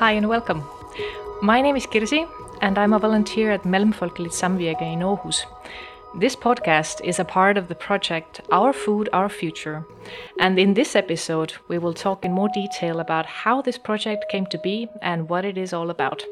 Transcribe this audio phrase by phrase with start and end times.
[0.00, 0.64] Hi and welcome.
[1.42, 2.26] My name is Kirsi,
[2.62, 5.44] and I'm a volunteer at Mellemfolkeligt Samvirke in Aarhus.
[6.18, 9.84] This podcast is a part of the project Our Food, Our Future.
[10.38, 14.46] And in this episode, we will talk in more detail about how this project came
[14.46, 16.24] to be and what it is all about.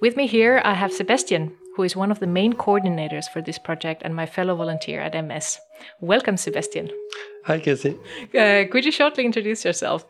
[0.00, 3.60] With me here, I have Sebastien, who is one of the main coordinators for this
[3.60, 5.60] project and my fellow volunteer at MS.
[6.00, 6.90] Welcome, Sebastien.
[7.44, 7.96] Hi, Kirsi.
[8.34, 10.04] Uh, could you shortly introduce yourself?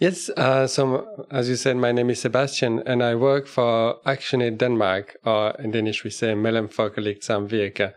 [0.00, 4.40] Yes, uh, so as you said, my name is Sebastien, and I work for Action
[4.40, 7.92] Aid Denmark, or in Danish we say Mellemfolkeligt Samvirke,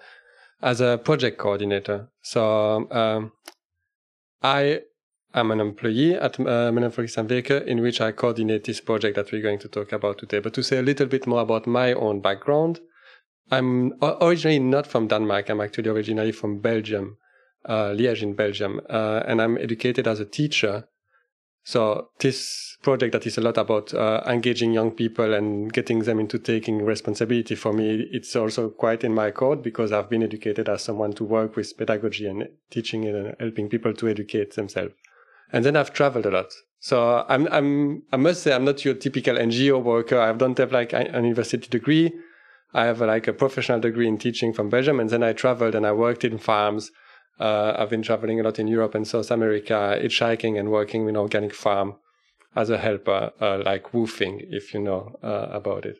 [0.62, 2.10] as a project coordinator.
[2.22, 3.32] So um,
[4.42, 4.82] I
[5.34, 9.42] am an employee at uh, Mellemfolkeligt Samvirke, in which I coordinate this project that we're
[9.42, 10.40] going to talk about today.
[10.40, 12.82] But to say a little bit more about my own background,
[13.50, 15.50] I'm originally not from Denmark.
[15.50, 17.16] I'm actually originally from Belgium,
[17.64, 20.84] uh, Liège in Belgium, uh, and I'm educated as a teacher.
[21.64, 26.20] So this project that is a lot about uh, engaging young people and getting them
[26.20, 30.68] into taking responsibility for me, it's also quite in my code because I've been educated
[30.68, 34.94] as someone to work with pedagogy and teaching and helping people to educate themselves.
[35.54, 36.52] And then I've traveled a lot.
[36.80, 40.20] So I'm, I'm, I must say I'm not your typical NGO worker.
[40.20, 42.12] I don't have like an university degree.
[42.74, 45.86] I have like a professional degree in teaching from Belgium, and then I traveled and
[45.86, 46.92] I worked in farms.
[47.40, 51.18] Uh, I've been traveling a lot in Europe and South America, hitchhiking and working in
[51.18, 51.96] organic farm
[52.56, 55.98] as a helper, uh, like WWOOFing, if you know uh, about it.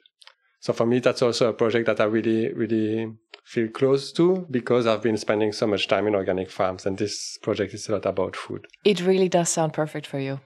[0.60, 4.88] So for me, that's also a project that I really, really feel close to because
[4.88, 8.06] I've been spending so much time in organic farms, and this project is a lot
[8.06, 8.66] about food.
[8.86, 10.40] It really does sound perfect for you.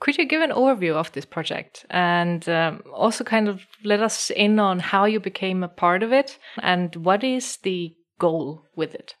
[0.00, 4.30] Could you give an overview of this project and um, also kind of let us
[4.30, 8.96] in on how you became a part of it and what is the goal with
[8.96, 9.14] it?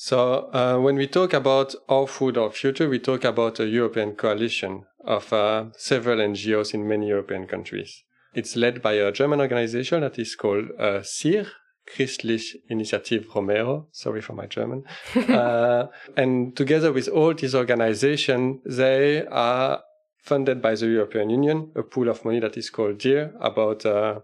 [0.00, 4.14] So, uh, when we talk about Our Food, Our Future, we talk about a European
[4.14, 8.04] coalition of uh, several NGOs in many European countries.
[8.32, 11.48] It's led by a German organization that is called uh, CIR,
[11.92, 13.88] Christlich Initiative Romero.
[13.90, 14.84] Sorry for my German.
[15.16, 15.86] uh,
[16.16, 19.82] and together with all these organizations, they are
[20.22, 24.20] funded by the European Union, a pool of money that is called DEAR about uh,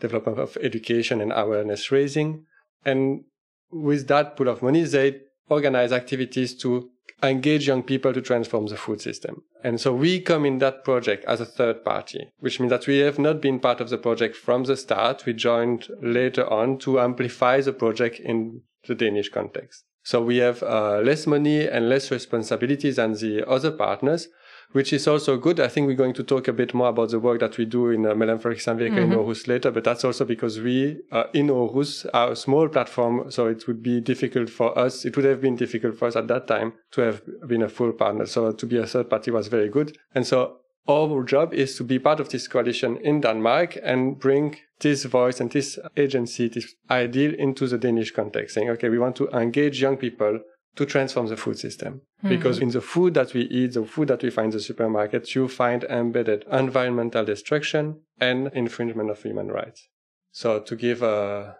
[0.00, 2.46] development of education and awareness raising.
[2.86, 3.24] And
[3.70, 6.90] with that pool of money, they organize activities to
[7.22, 9.42] engage young people to transform the food system.
[9.62, 12.98] And so we come in that project as a third party, which means that we
[12.98, 15.26] have not been part of the project from the start.
[15.26, 19.84] We joined later on to amplify the project in the Danish context.
[20.02, 24.28] So we have uh, less money and less responsibilities than the other partners,
[24.72, 25.60] which is also good.
[25.60, 27.90] I think we're going to talk a bit more about the work that we do
[27.90, 29.12] in uh, Mellemfolkeligt Samvirke mm-hmm.
[29.12, 33.30] in Aarhus later, but that's also because we uh, in Aarhus are a small platform,
[33.30, 35.04] so it would be difficult for us.
[35.04, 37.92] It would have been difficult for us at that time to have been a full
[37.92, 38.26] partner.
[38.26, 39.96] So to be a third party was very good.
[40.14, 40.58] And so
[40.88, 45.40] our job is to be part of this coalition in Denmark and bring this voice
[45.40, 49.80] and this agency, this ideal into the Danish context, saying, okay, we want to engage
[49.80, 50.40] young people
[50.76, 52.02] to transform the food system.
[52.18, 52.28] Mm-hmm.
[52.28, 55.34] Because in the food that we eat, the food that we find in the supermarkets,
[55.34, 59.88] you find embedded environmental destruction and infringement of human rights.
[60.32, 61.56] So to give a,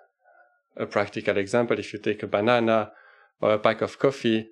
[0.77, 2.93] a practical example, if you take a banana
[3.41, 4.49] or a pack of coffee,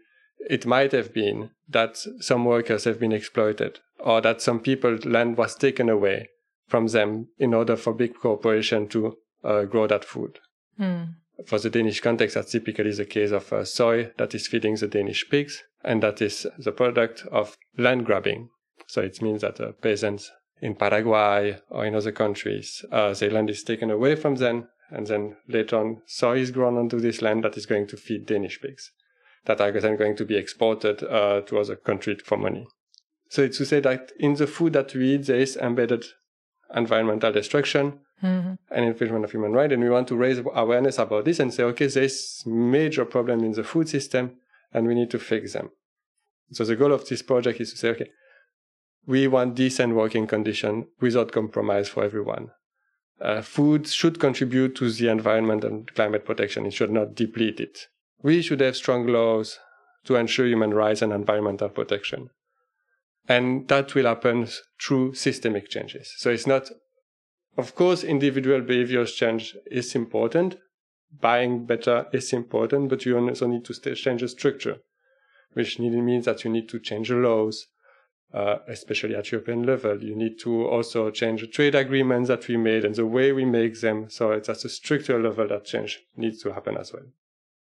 [0.48, 5.36] it might have been that some workers have been exploited or that some people land
[5.36, 6.28] was taken away
[6.66, 10.38] from them in order for big corporation to uh, grow that food.
[10.78, 11.14] Mm
[11.46, 14.88] for the Danish context, that's typically the case of uh, soy that is feeding the
[14.88, 18.50] Danish pigs, and that is the product of land grabbing.
[18.86, 23.50] So it means that uh, peasants in Paraguay or in other countries, uh, the land
[23.50, 27.44] is taken away from them, and then later on, soy is grown onto this land
[27.44, 28.90] that is going to feed Danish pigs,
[29.44, 32.66] that are then going to be exported uh, to other countries for money.
[33.28, 36.04] So it's to say that in the food that we eat, there is embedded
[36.74, 38.54] environmental destruction, mm-hmm.
[38.70, 39.72] and infringement of human rights.
[39.72, 43.52] And we want to raise awareness about this and say, okay, there's major problem in
[43.52, 44.36] the food system
[44.72, 45.70] and we need to fix them.
[46.52, 48.10] So the goal of this project is to say, okay,
[49.06, 52.50] we want decent working condition without compromise for everyone.
[53.20, 56.66] Uh, food should contribute to the environment and climate protection.
[56.66, 57.88] It should not deplete it.
[58.22, 59.58] We should have strong laws
[60.04, 62.30] to ensure human rights and environmental protection.
[63.28, 64.48] And that will happen
[64.80, 66.14] through systemic changes.
[66.16, 66.70] So it's not
[67.58, 70.56] of course, individual behaviors change is important.
[71.20, 74.76] Buying better is important, but you also need to change the structure,
[75.54, 77.66] which means that you need to change the laws,
[78.32, 80.02] uh, especially at European level.
[80.02, 83.44] You need to also change the trade agreements that we made and the way we
[83.44, 84.08] make them.
[84.08, 87.06] So it's at the structural level that change needs to happen as well.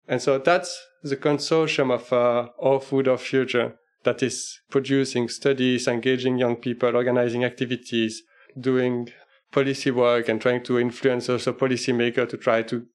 [0.07, 5.87] And so that's the consortium of uh, Our Food, Our Future that is producing studies,
[5.87, 8.23] engaging young people, organizing activities,
[8.59, 9.09] doing
[9.55, 12.85] policy work and trying to influence also policymakers to try to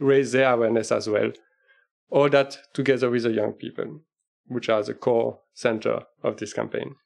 [0.00, 1.30] raise their awareness as well.
[2.10, 4.00] All that together with the young people,
[4.48, 6.96] which are the core center of this campaign.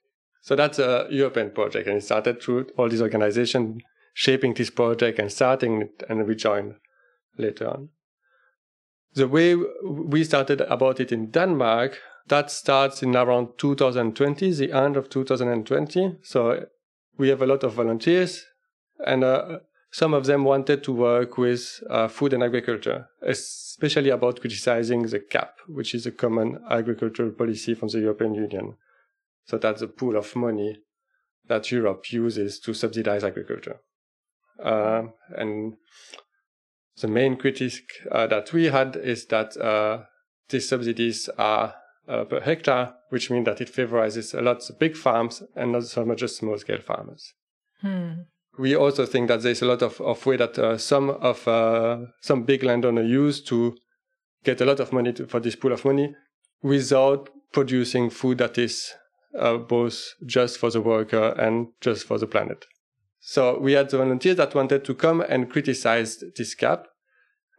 [0.40, 3.82] So that's a European project, and it started through all these organizations
[4.14, 6.76] shaping this project and starting it, and we joined
[7.36, 7.90] later on.
[9.12, 11.98] The way we started about it in Denmark,
[12.28, 16.16] that starts in around 2020, the end of 2020.
[16.22, 16.64] So
[17.18, 18.46] we have a lot of volunteers,
[19.06, 19.58] and uh,
[19.90, 25.20] some of them wanted to work with uh, food and agriculture, especially about criticizing the
[25.20, 28.76] CAP, which is a common agricultural policy from the European Union.
[29.44, 30.78] So that's a pool of money
[31.48, 33.80] that Europe uses to subsidize agriculture.
[34.62, 35.02] Uh,
[35.36, 35.74] and
[37.00, 40.04] the main critique uh, that we had is that uh,
[40.48, 41.74] these subsidies are
[42.08, 45.84] uh, per hectare, which means that it favorizes a lot of big farms and not
[45.84, 47.34] so much just small scale farmers.
[47.80, 48.22] Hmm.
[48.58, 51.98] We also think that there's a lot of, of way that uh, some of uh,
[52.20, 53.76] some big landowners use to
[54.44, 56.14] get a lot of money to, for this pool of money
[56.62, 58.92] without producing food that is
[59.38, 62.66] uh, both just for the worker and just for the planet.
[63.20, 66.88] So we had the volunteers that wanted to come and criticize this cap.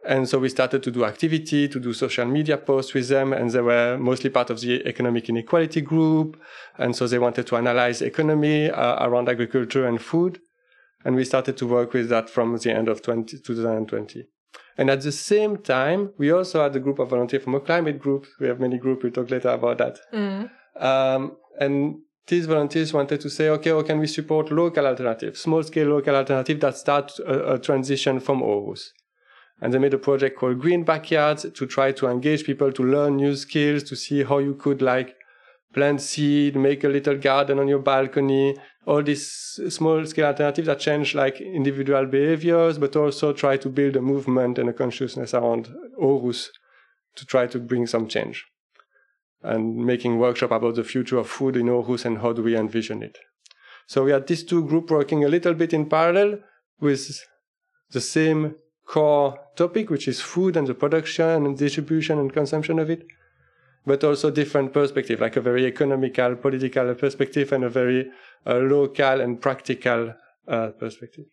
[0.06, 3.50] And so we started to do activity, to do social media posts with them, and
[3.50, 6.38] they were mostly part of the economic inequality group.
[6.76, 10.40] And so they wanted to analyze economy uh, around agriculture and food.
[11.04, 14.26] And we started to work with that from the end of 20, 2020.
[14.76, 17.98] And at the same time, we also had a group of volunteers from a climate
[17.98, 18.26] group.
[18.40, 19.04] We have many groups.
[19.04, 19.98] We'll talk later about that.
[20.12, 20.50] Mm.
[20.76, 25.62] Um, and these volunteers wanted to say, okay, how can we support local alternatives, small
[25.62, 28.88] scale local alternatives that start a, a transition from Aarhus?
[29.60, 33.16] And they made a project called Green Backyards to try to engage people to learn
[33.16, 35.14] new skills, to see how you could like
[35.72, 39.26] plant seed, make a little garden on your balcony, all these
[39.68, 44.58] small scale alternatives that change like individual behaviors, but also try to build a movement
[44.58, 46.48] and a consciousness around Aarhus
[47.16, 48.44] to try to bring some change
[49.42, 53.02] and making workshop about the future of food in Aarhus and how do we envision
[53.02, 53.18] it.
[53.86, 56.40] So we had these two groups working a little bit in parallel
[56.80, 57.20] with
[57.90, 62.90] the same core topic, which is food and the production and distribution and consumption of
[62.90, 63.06] it,
[63.86, 68.10] but also different perspective, like a very economical, political perspective and a very
[68.46, 70.14] uh, local and practical
[70.48, 71.26] uh, perspective.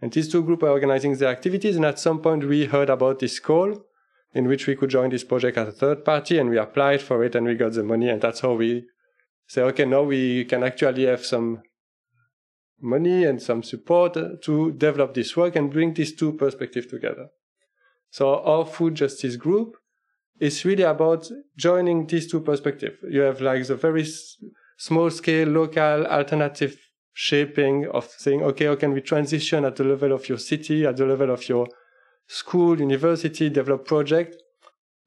[0.00, 3.20] And these two groups are organizing their activities, and at some point we heard about
[3.20, 3.84] this call,
[4.34, 7.24] in which we could join this project as a third party and we applied for
[7.24, 8.84] it and we got the money and that's how we
[9.46, 11.62] say okay now we can actually have some
[12.80, 17.28] money and some support to develop this work and bring these two perspectives together
[18.10, 19.76] so our food justice group
[20.40, 24.04] is really about joining these two perspectives you have like the very
[24.76, 26.78] small scale local alternative
[27.12, 30.96] shaping of saying okay how can we transition at the level of your city at
[30.96, 31.68] the level of your
[32.26, 34.42] school, university develop project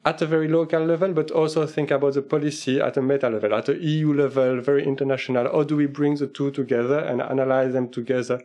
[0.05, 3.53] at a very local level, but also think about the policy at a meta level,
[3.53, 5.51] at the EU level, very international.
[5.51, 8.41] How do we bring the two together and analyze them together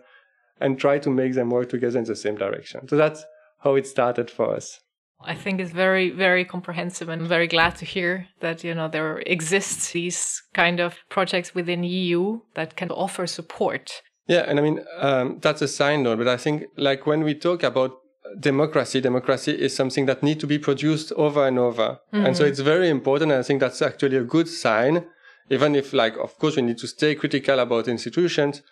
[0.61, 2.89] and try to make them work together in the same direction?
[2.89, 3.25] So that's
[3.61, 4.81] how it started for us.
[5.25, 8.89] I think it's very, very comprehensive and I'm very glad to hear that, you know,
[8.89, 14.03] there exists these kind of projects within EU that can offer support.
[14.29, 17.35] Yeah, and I mean, um, that's a side note, but I think like when we
[17.35, 17.99] talk about
[18.39, 22.25] democracy democracy is something that need to be produced over and over mm-hmm.
[22.25, 25.05] and so it's very important and i think that's actually a good sign
[25.51, 28.63] even if like of course we need to stay critical about institutions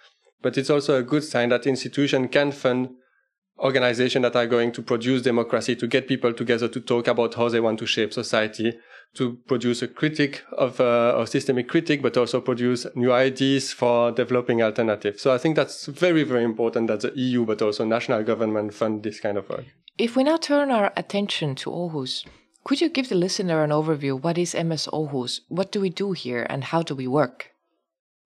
[0.41, 2.91] but it's also a good sign that institution can fund
[3.61, 7.49] organizations that are going to produce democracy to get people together to talk about how
[7.49, 8.73] they want to shape society
[9.15, 14.13] to produce a critic of uh, a systemic critic, but also produce new ideas for
[14.13, 15.21] developing alternatives.
[15.21, 19.03] So I think that's very, very important that the EU, but also national government fund
[19.03, 19.65] this kind of work.
[19.99, 22.25] If we now turn our attention to Aarhus,
[22.65, 24.21] could you give the listener an overview?
[24.21, 25.41] What is MS Aarhus?
[25.49, 27.51] What do we do here and how do we work?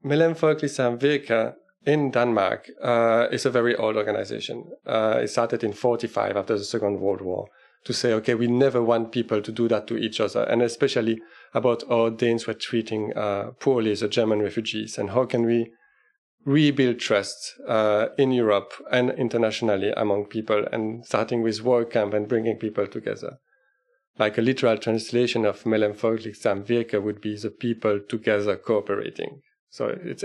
[0.04, 4.64] Mellemfolkeligt Samvirke in Denmark uh, a very old organization.
[4.86, 7.48] Uh, it started in 45 after the Second World War
[7.84, 11.20] to say, okay, we never want people to do that to each other, and especially
[11.52, 15.70] about how Danes were treating uh, poorly the German refugees, and how can we
[16.46, 22.28] rebuild trust uh, in Europe and internationally among people, and starting with work camp and
[22.28, 23.38] bringing people together.
[24.18, 29.40] Like a literal translation of Mellemfolkeligt Samvirke would be the people together cooperating.
[29.70, 30.24] So it's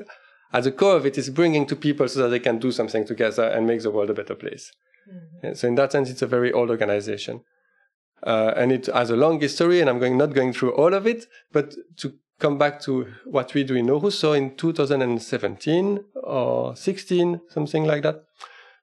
[0.51, 3.05] at the core of it is bringing to people so that they can do something
[3.05, 4.71] together and make the world a better place.
[5.11, 5.53] Mm-hmm.
[5.53, 7.41] So in that sense, it's a very old organization.
[8.23, 11.07] Uh, and it has a long history, and I'm going not going through all of
[11.07, 14.13] it, but to come back to what we do in Aarhus.
[14.13, 18.23] So in 2017 or 16, something like that,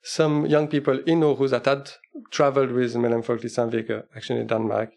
[0.03, 1.91] some young people in Aarhus that had
[2.31, 4.93] traveled with Mellemfolkeligt Samvirke, actually in Denmark,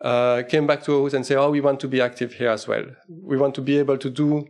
[0.00, 2.66] uh, came back to Aarhus and say, oh, we want to be active here as
[2.66, 2.84] well.
[3.08, 4.48] We want to be able to do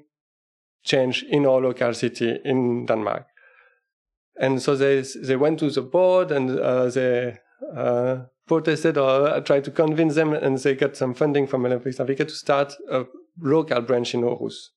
[0.83, 3.27] change in our local city in Denmark.
[4.41, 7.39] And so they, they went to the board and uh, they
[7.77, 12.29] uh, protested or tried to convince them and they got some funding from Mellemfolkeligt Samvirke
[12.29, 13.05] to start a
[13.41, 14.71] local branch in Aarhus.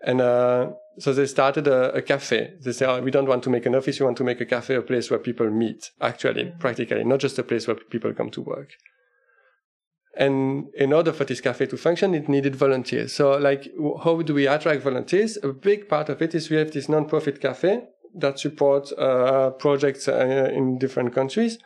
[0.00, 2.54] And uh, so they started a, a cafe.
[2.60, 4.46] They said, oh, we don't want to make an office, we want to make a
[4.46, 6.58] cafe, a place where people meet, actually, mm-hmm.
[6.58, 8.70] practically, not just a place where people come to work.
[10.18, 13.12] And in order for this cafe to function, it needed volunteers.
[13.12, 13.70] So, like,
[14.02, 15.38] how do we attract volunteers?
[15.44, 17.84] A big part of it is we have this non-profit cafe
[18.16, 21.58] that supports uh, projects uh, in different countries.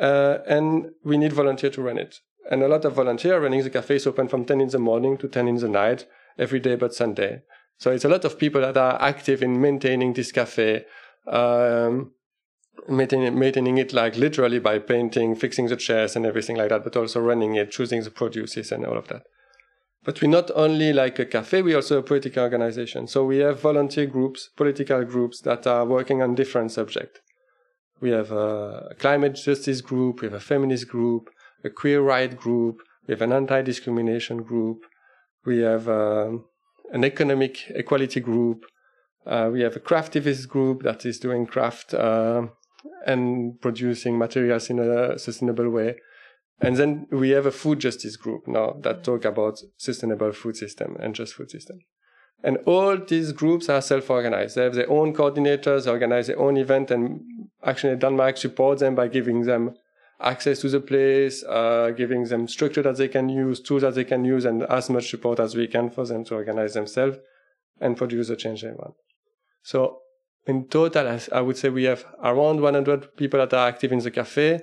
[0.00, 2.20] Uh, and we need volunteers to run it.
[2.50, 4.78] And a lot of volunteers are running the cafe is open from 10 in the
[4.78, 6.06] morning to 10 in the night,
[6.38, 7.42] every day but Sunday.
[7.76, 10.86] So it's a lot of people that are active in maintaining this cafe,
[11.26, 12.12] um,
[12.88, 16.96] maintaining, maintaining it like literally by painting, fixing the chairs and everything like that, but
[16.96, 19.22] also running it, choosing the produces and all of that.
[20.04, 23.08] But we're not only like a cafe, we're also a political organization.
[23.08, 27.20] So we have volunteer groups, political groups that are working on different subjects.
[28.00, 31.30] We have a climate justice group, we have a feminist group,
[31.64, 34.84] a queer right group, we have an anti-discrimination group,
[35.44, 36.44] we have um,
[36.92, 38.64] an economic equality group.
[39.26, 42.46] Uh, we have a craftivist group that is doing craft uh,
[43.06, 45.96] and producing materials in a sustainable way.
[46.60, 50.96] And then we have a food justice group now that talk about sustainable food system
[50.98, 51.80] and just food system.
[52.42, 54.56] And all these groups are self-organized.
[54.56, 57.20] They have their own coordinators, they organize their own event, and
[57.66, 59.74] ActionAid Denmark supports them by giving them
[60.20, 64.04] access to the place, uh, giving them structure that they can use, tools that they
[64.04, 67.18] can use, and as much support as we can for them to organize themselves
[67.80, 68.94] and produce the change they want.
[69.62, 70.00] So
[70.48, 74.10] in total, I would say we have around 100 people that are active in the
[74.10, 74.62] cafe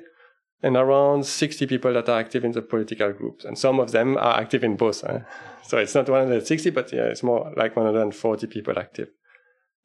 [0.63, 3.45] and around 60 people that are active in the political groups.
[3.45, 5.01] And some of them are active in both.
[5.01, 5.19] Huh?
[5.63, 9.09] So it's not 160, but yeah, it's more like 140 people active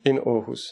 [0.03, 0.71] in Aarhus.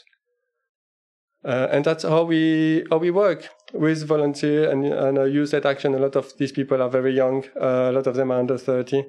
[1.45, 5.65] Uh, and that's how we how we work with volunteer and, and uh, youth led
[5.65, 5.93] action.
[5.93, 7.45] A lot of these people are very young.
[7.55, 9.05] Uh, a lot of them are under 30.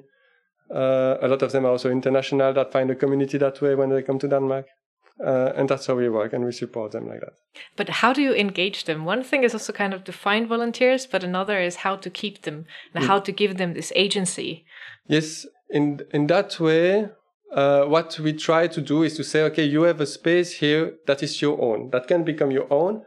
[0.73, 3.89] Uh, a lot of them are also international that find a community that way when
[3.89, 4.67] they come to Denmark.
[5.23, 7.33] Uh, and that's how we work and we support them like that.
[7.75, 9.05] But how do you engage them?
[9.05, 12.41] One thing is also kind of to find volunteers, but another is how to keep
[12.41, 13.07] them and mm.
[13.07, 14.65] how to give them this agency.
[15.07, 17.09] Yes, in in that way,
[17.51, 20.93] uh, what we try to do is to say, okay, you have a space here
[21.05, 23.03] that is your own, that can become your own,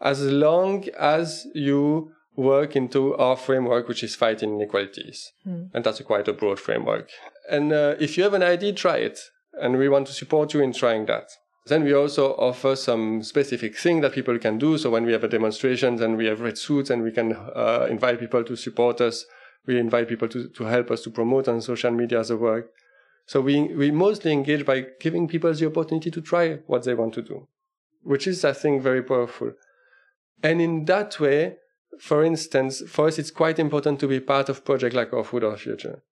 [0.00, 5.32] as long as you work into our framework, which is fighting inequalities.
[5.46, 5.70] Mm.
[5.72, 7.10] And that's a quite a broad framework.
[7.50, 9.18] And uh, if you have an idea, try it.
[9.58, 11.30] And we want to support you in trying that.
[11.66, 14.78] Then we also offer some specific thing that people can do.
[14.78, 17.88] So when we have a demonstration, then we have red suits and we can uh,
[17.90, 19.26] invite people to support us.
[19.66, 22.70] We invite people to, to help us to promote on social media the work.
[23.26, 27.14] So we, we mostly engage by giving people the opportunity to try what they want
[27.14, 27.48] to do,
[28.02, 29.52] which is, I think, very powerful.
[30.44, 31.56] And in that way,
[31.98, 35.42] for instance, for us, it's quite important to be part of projects like Our Food,
[35.42, 36.02] Our Future,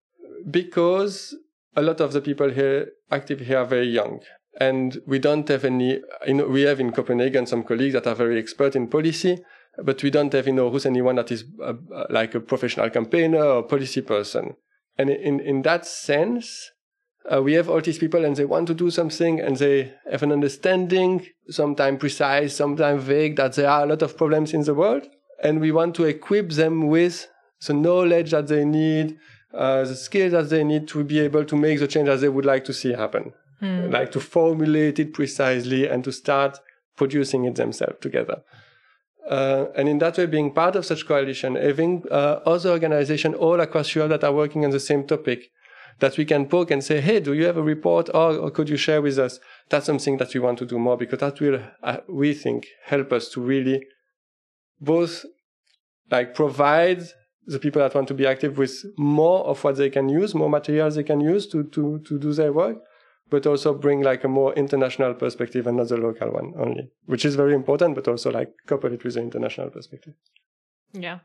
[0.50, 1.36] because
[1.76, 4.20] a lot of the people here active here are very young.
[4.60, 8.14] And we don't have any, you know, we have in Copenhagen some colleagues that are
[8.14, 9.38] very expert in policy,
[9.82, 13.42] but we don't have in Aarhus anyone that is a, a, like a professional campaigner
[13.42, 14.54] or policy person.
[14.96, 16.70] And in, in that sense,
[17.32, 20.22] uh, we have all these people and they want to do something and they have
[20.22, 24.74] an understanding, sometimes precise, sometimes vague, that there are a lot of problems in the
[24.74, 25.08] world.
[25.42, 27.26] And we want to equip them with
[27.66, 29.18] the knowledge that they need,
[29.52, 32.28] uh, the skills that they need to be able to make the change that they
[32.28, 33.32] would like to see happen.
[33.64, 33.92] Mm.
[33.92, 36.58] Like to formulate it precisely and to start
[36.96, 38.42] producing it themselves together.
[39.28, 43.58] Uh, and in that way, being part of such coalition, having uh, other organizations all
[43.60, 45.50] across Europe that are working on the same topic,
[46.00, 48.68] that we can poke and say, hey, do you have a report or, or could
[48.68, 49.40] you share with us?
[49.70, 53.12] That's something that we want to do more because that will, uh, we think, help
[53.12, 53.86] us to really
[54.80, 55.24] both
[56.10, 57.02] like provide
[57.46, 60.50] the people that want to be active with more of what they can use, more
[60.50, 62.78] materials they can use to, to, to do their work,
[63.34, 67.24] but also bring like a more international perspective and not the local one only, which
[67.24, 70.14] is very important, but also like couple it with the international perspective.
[70.92, 71.18] Yeah.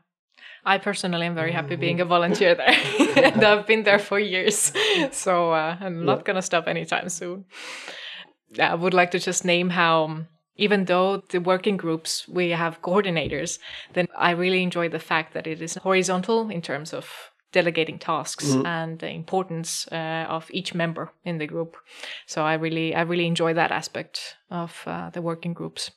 [0.64, 2.76] I personally am very happy being a volunteer there.
[3.16, 4.72] and I've been there for years.
[5.12, 6.24] So uh, I'm not yeah.
[6.24, 7.44] going to stop anytime soon.
[8.58, 10.26] I would like to just name how,
[10.56, 13.60] even though the working groups, we have coordinators,
[13.92, 18.46] then I really enjoy the fact that it is horizontal in terms of delegating tasks
[18.46, 18.66] mm-hmm.
[18.66, 21.76] and the importance uh, of each member in the group.
[22.26, 25.90] So I really I really enjoy that aspect of uh, the working groups.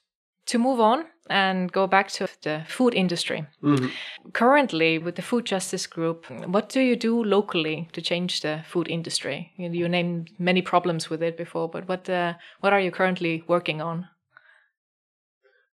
[0.47, 3.45] To move on and go back to the food industry.
[3.63, 3.87] Mm-hmm.
[4.33, 8.89] Currently, with the Food Justice Group, what do you do locally to change the food
[8.89, 9.53] industry?
[9.55, 13.43] You, you named many problems with it before, but what uh, what are you currently
[13.47, 14.09] working on?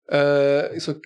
[0.10, 1.01] Uh, so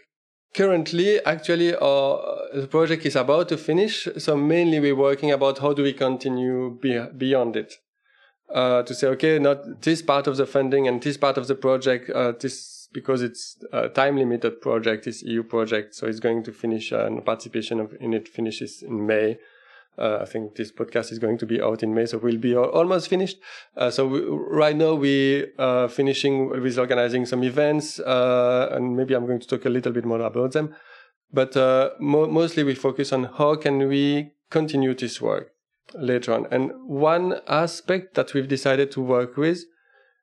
[0.57, 5.59] currently actually our uh, the project is about to finish so mainly we're working about
[5.59, 7.75] how do we continue be, beyond it.
[8.53, 11.55] Uh, to say okay not this part of the funding and this part of the
[11.55, 16.41] project uh, this because it's a time limited project this eu project so it's going
[16.41, 19.37] to finish uh, and participation of, in it finishes in may
[19.97, 22.55] uh, I think this podcast is going to be out in May, so we'll be
[22.55, 23.37] almost finished.
[23.75, 28.95] Uh, so we, right now we are uh, finishing with organizing some events, uh, and
[28.95, 30.75] maybe I'm going to talk a little bit more about them.
[31.33, 35.51] But uh, mo- mostly we focus on how can we continue this work
[35.95, 36.47] later on.
[36.51, 39.63] And one aspect that we've decided to work with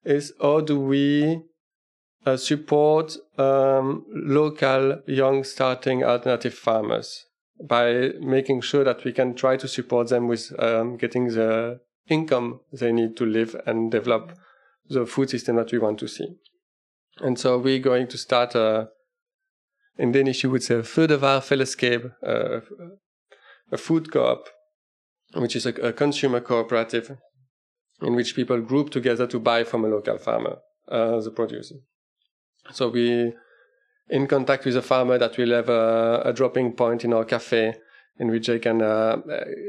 [0.05, 1.43] is how do we
[2.27, 7.27] uh, support um, local young starting alternative farmers
[7.63, 12.61] by making sure that we can try to support them with um, getting the income
[12.73, 14.33] they need to live and develop
[14.89, 16.27] the food system that we want to see.
[17.21, 18.89] And so we're going to start a,
[19.99, 22.61] in Danish you would say, fødevarefællesskab, uh,
[23.73, 24.49] a food co-op,
[25.35, 27.17] which is a, a, consumer cooperative
[28.03, 30.59] in which people group together to buy from a local farmer,
[30.89, 31.73] uh, the produce.
[32.73, 33.33] So we
[34.09, 37.75] in contact with a farmer that will have a, a dropping point in our cafe
[38.19, 39.17] in which they can uh,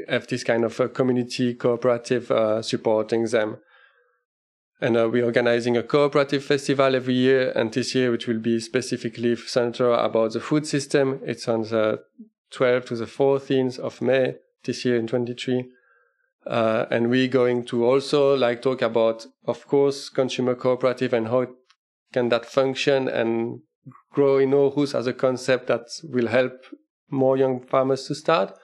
[0.08, 3.58] have this kind of community cooperative uh, supporting them.
[4.80, 8.60] And uh, we're organizing a cooperative festival every year, and this year, which will be
[8.60, 12.02] specifically centered about the food system, it's on the
[12.52, 15.70] 12th to the 14th of May this year in 23.
[16.46, 21.46] Uh, and we're going to also like talk about, of course, consumer cooperative and how
[22.12, 23.62] can that function and
[24.12, 26.64] grow in Aarhus as a concept that will help
[27.10, 28.58] more young farmers to start,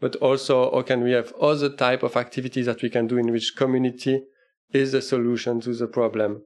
[0.00, 3.30] but also how can we have other type of activities that we can do in
[3.30, 4.24] which community
[4.72, 6.42] is the solution to the problem.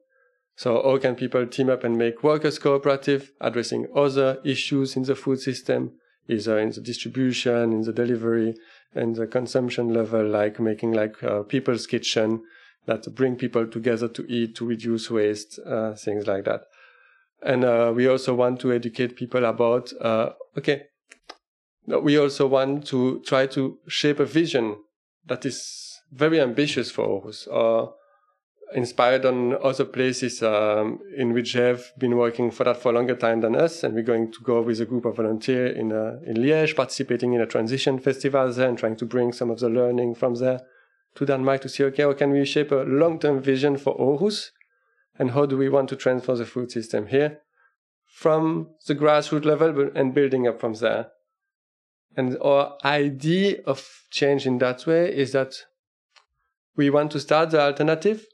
[0.57, 5.15] So how can people team up and make workers cooperative, addressing other issues in the
[5.15, 5.93] food system,
[6.29, 8.55] either in the distribution, in the delivery,
[8.95, 12.43] and the consumption level, like making like uh, people's kitchen
[12.87, 16.63] that bring people together to eat, to reduce waste, uh, things like that.
[17.43, 20.85] And uh, we also want to educate people about, uh, okay,
[21.87, 24.77] we also want to try to shape a vision
[25.27, 27.95] that is very ambitious for Aarhus, or
[28.75, 33.15] inspired on other places um, in which have been working for that for a longer
[33.15, 33.83] time than us.
[33.83, 37.33] And we're going to go with a group of volunteers in, uh, in Liège, participating
[37.33, 40.61] in a transition festival there and trying to bring some of the learning from there
[41.15, 44.51] to Denmark to see, okay, how can we shape a long-term vision for Aarhus
[45.19, 47.41] and how do we want to transfer the food system here
[48.07, 51.09] from the grassroots level and building up from there.
[52.17, 55.55] And our idea of change in that way is that
[56.77, 58.27] we want to start the alternative.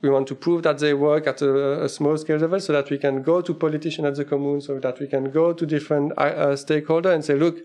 [0.00, 2.90] We want to prove that they work at a, a small scale level so that
[2.90, 6.12] we can go to politicians at the commune, so that we can go to different
[6.16, 7.58] uh, stakeholders and say, look,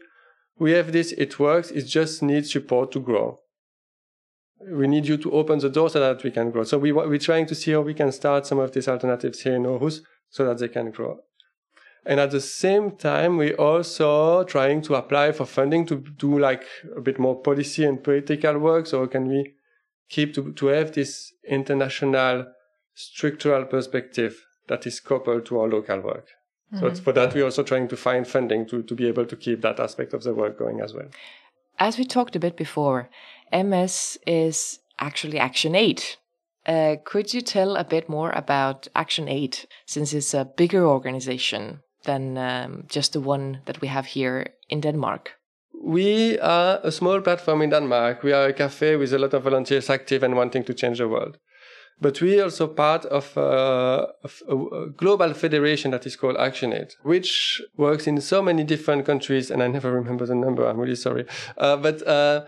[0.57, 3.39] we have this, it works, it just needs support to grow
[4.71, 6.63] we need you to open the door so that we can grow.
[6.63, 9.55] So we, we're trying to see how we can start some of these alternatives here
[9.55, 11.19] in Aarhus so that they can grow.
[12.05, 16.63] And at the same time, we're also trying to apply for funding to do like
[16.95, 18.87] a bit more policy and political work.
[18.87, 19.53] So can we
[20.09, 22.47] keep to, to have this international
[22.93, 26.27] structural perspective that is coupled to our local work?
[26.73, 26.95] Mm-hmm.
[26.95, 29.61] So for that, we're also trying to find funding to, to be able to keep
[29.61, 31.07] that aspect of the work going as well.
[31.79, 33.09] As we talked a bit before,
[33.53, 36.03] MS is actually Action Aid.
[36.65, 41.81] Uh, could you tell a bit more about Action Aid, since it's a bigger organization
[42.05, 45.31] than um, just the one that we have here in Denmark?
[45.83, 48.23] We are a small platform in Denmark.
[48.23, 51.09] We are a cafe with a lot of volunteers active and wanting to change the
[51.09, 51.37] world.
[52.01, 56.95] But we are also part of, uh, of a global federation that is called ActionAid,
[57.03, 60.65] which works in so many different countries, and I never remember the number.
[60.65, 61.25] I'm really sorry.
[61.57, 62.45] Uh, but uh,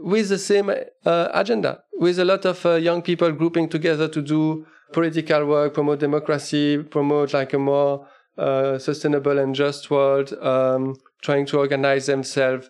[0.00, 4.22] with the same uh, agenda, with a lot of uh, young people grouping together to
[4.22, 8.06] do political work, promote democracy, promote like a more
[8.38, 12.68] uh, sustainable and just world, um, trying to organize themselves,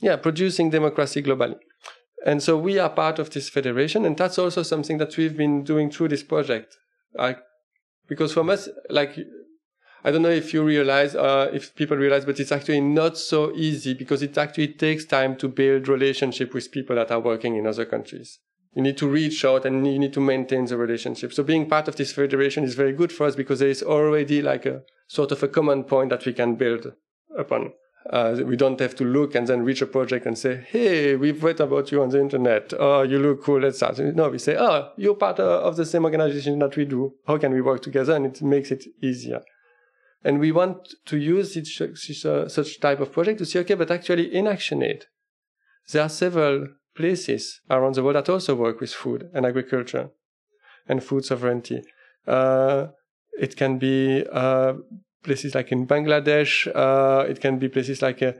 [0.00, 1.56] yeah, producing democracy globally.
[2.24, 5.64] And so we are part of this federation, and that's also something that we've been
[5.64, 6.76] doing through this project.
[7.14, 7.38] Like,
[8.08, 9.18] because for us, like,
[10.04, 13.52] I don't know if you realize, uh, if people realize, but it's actually not so
[13.54, 17.66] easy because it actually takes time to build relationship with people that are working in
[17.66, 18.40] other countries.
[18.74, 21.32] You need to reach out and you need to maintain the relationship.
[21.32, 24.42] So being part of this federation is very good for us because there is already
[24.42, 26.92] like a sort of a common point that we can build
[27.38, 27.72] upon.
[28.10, 31.44] Uh, we don't have to look and then reach a project and say, "Hey, we've
[31.44, 32.72] read about you on the internet.
[32.76, 33.60] Oh, you look cool.
[33.60, 37.14] Let's start." No, we say, "Oh, you're part of the same organization that we do.
[37.28, 39.42] How can we work together?" And it makes it easier.
[40.24, 43.90] And we want to use such, uh, such type of project to see, okay, but
[43.90, 45.04] actually in ActionAid,
[45.90, 50.10] there are several places around the world that also work with food and agriculture
[50.88, 51.82] and food sovereignty.
[52.26, 52.88] Uh,
[53.38, 54.74] it can be uh,
[55.24, 56.68] places like in Bangladesh.
[56.74, 58.32] Uh, it can be places like uh,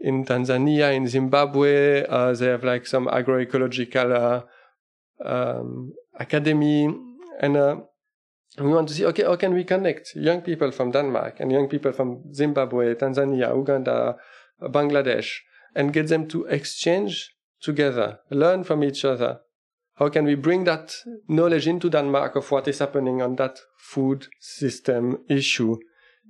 [0.00, 2.04] in Tanzania, in Zimbabwe.
[2.06, 4.44] Uh, they have like some agroecological
[5.24, 6.88] um, academy,
[7.40, 7.82] and
[8.58, 11.68] we want to see okay, how can we connect young people from Denmark and young
[11.68, 14.16] people from Zimbabwe, Tanzania, Uganda,
[14.62, 15.38] Bangladesh,
[15.74, 19.40] and get them to exchange together, learn from each other.
[19.96, 20.94] How can we bring that
[21.28, 25.76] knowledge into Denmark of what is happening on that food system issue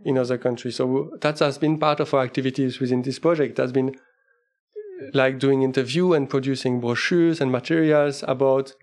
[0.05, 0.77] in other countries.
[0.77, 3.59] So that has been part of our activities within this project.
[3.59, 3.97] Has been
[5.13, 8.75] like doing interview and producing brochures and materials about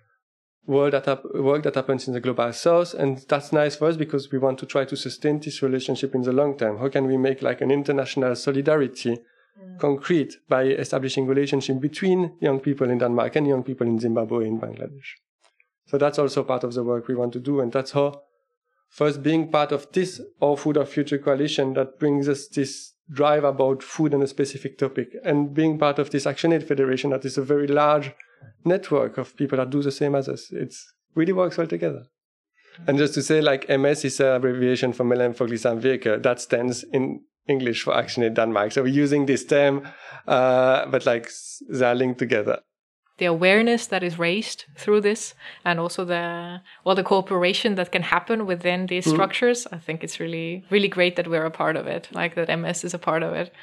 [0.68, 2.94] work that, hap- work that happens in the global south.
[2.94, 6.22] And that's nice for us because we want to try to sustain this relationship in
[6.22, 6.78] the long term.
[6.78, 9.18] How can we make like an international solidarity
[9.62, 9.80] mm.
[9.80, 14.62] concrete by establishing relationship between young people in Denmark and young people in Zimbabwe and
[14.62, 15.16] Bangladesh?
[15.88, 17.62] So that's also part of the work we want to do.
[17.62, 18.22] And that's how
[18.90, 23.44] first being part of this Our Food Our Future coalition that brings us this drive
[23.44, 27.24] about food and a specific topic and being part of this action aid Federation that
[27.24, 28.12] is a very large
[28.64, 30.52] network of people that do the same as us.
[30.52, 30.74] It
[31.16, 32.04] really works well together.
[32.88, 36.22] And just to say, like MS is an abbreviation for Mellemfolkeligt Samvirke.
[36.22, 38.72] That stands in English for ActionAid Denmark.
[38.74, 39.88] So we're using this term,
[40.28, 41.30] uh, but like
[41.70, 42.60] they're linked together
[43.18, 48.02] the awareness that is raised through this and also the well the cooperation that can
[48.02, 49.12] happen within these mm.
[49.12, 52.54] structures i think it's really really great that we're a part of it like that
[52.60, 53.54] ms is a part of it.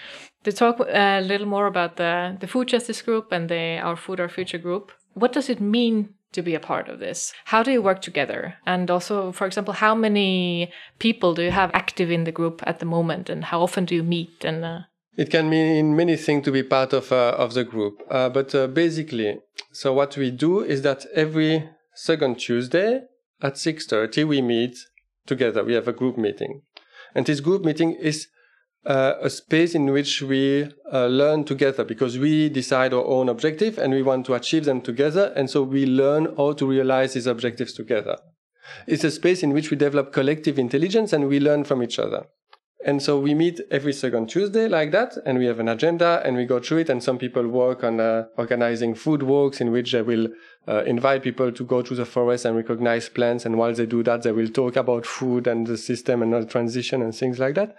[0.44, 4.18] To talk a little more about the the food justice group and the our food
[4.20, 7.32] our future group what does it mean to be a part of this?
[7.44, 8.54] How do you work together?
[8.66, 12.78] And also for example how many people do you have active in the group at
[12.78, 14.80] the moment and how often do you meet and uh,
[15.16, 18.54] it can mean many things to be part of uh, of the group, uh, but
[18.54, 19.38] uh, basically,
[19.72, 23.02] so what we do is that every second Tuesday
[23.40, 24.76] at six thirty we meet
[25.26, 25.64] together.
[25.64, 26.62] We have a group meeting,
[27.14, 28.28] and this group meeting is
[28.86, 33.78] uh, a space in which we uh, learn together because we decide our own objective
[33.78, 37.26] and we want to achieve them together, and so we learn how to realize these
[37.26, 38.16] objectives together.
[38.86, 42.26] It's a space in which we develop collective intelligence and we learn from each other.
[42.84, 46.36] And so we meet every second Tuesday like that, and we have an agenda and
[46.36, 46.90] we go through it.
[46.90, 50.28] And some people work on uh, organizing food walks in which they will
[50.66, 53.46] uh, invite people to go to the forest and recognize plants.
[53.46, 56.44] And while they do that, they will talk about food and the system and the
[56.44, 57.76] transition and things like that.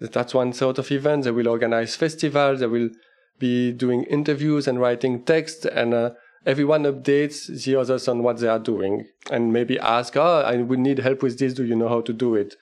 [0.00, 1.24] That's one sort of event.
[1.24, 2.60] They will organize festivals.
[2.60, 2.90] They will
[3.38, 6.10] be doing interviews and writing text and uh,
[6.46, 10.78] everyone updates the others on what they are doing and maybe ask, oh, I would
[10.78, 11.54] need help with this.
[11.54, 12.54] Do you know how to do it?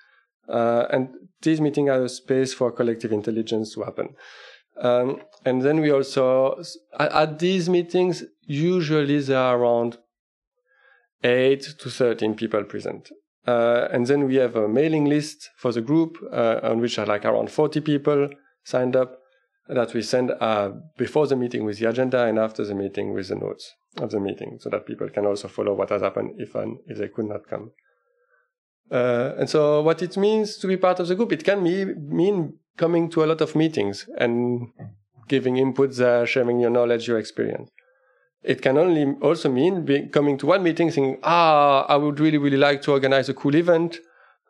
[0.49, 1.09] Uh, and
[1.43, 4.15] these meetings are a space for collective intelligence to happen.
[4.81, 6.61] Um, and then we also,
[6.99, 9.99] at, these meetings, usually there are around
[11.23, 13.11] 8 to 13 people present.
[13.47, 17.07] Uh, and then we have a mailing list for the group, uh, on which are
[17.07, 18.31] like around 40 people
[18.65, 19.19] signed up
[19.69, 23.29] that we send uh, before the meeting with the agenda and after the meeting with
[23.29, 26.55] the notes of the meeting so that people can also follow what has happened if,
[26.87, 27.71] if they could not come.
[28.91, 31.85] Uh, and so what it means to be part of the group, it can be,
[31.85, 34.69] mean coming to a lot of meetings and
[35.29, 37.71] giving inputs there, sharing your knowledge, your experience.
[38.43, 42.37] It can only also mean be, coming to one meeting saying, ah, I would really,
[42.39, 43.99] really like to organize a cool event,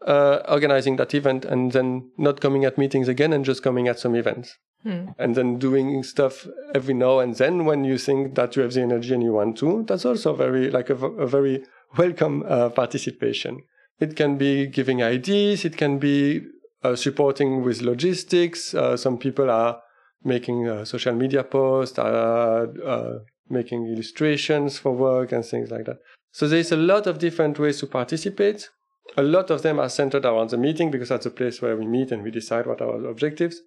[0.04, 4.00] uh, organizing that event and then not coming at meetings again and just coming at
[4.00, 4.58] some events.
[4.82, 5.10] Hmm.
[5.16, 8.82] And then doing stuff every now and then when you think that you have the
[8.82, 9.84] energy and you want to.
[9.86, 11.64] That's also very, like a, a very
[11.96, 13.62] welcome uh, participation.
[14.00, 15.64] It can be giving ideas.
[15.64, 16.42] It can be
[16.82, 18.74] uh, supporting with logistics.
[18.74, 19.80] Uh, some people are
[20.22, 25.98] making uh, social media posts, are uh, making illustrations for work and things like that.
[26.32, 28.68] So there's a lot of different ways to participate.
[29.16, 31.86] A lot of them are centered around the meeting because that's a place where we
[31.86, 33.60] meet and we decide what our objectives.